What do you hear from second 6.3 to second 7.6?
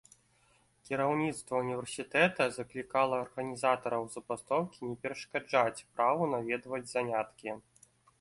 наведваць заняткі.